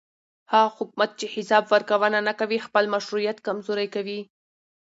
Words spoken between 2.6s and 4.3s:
خپل مشروعیت کمزوری کوي